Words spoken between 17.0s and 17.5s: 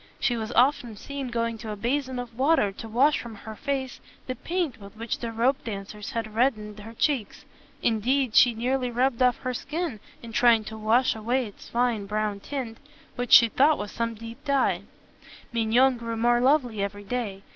day.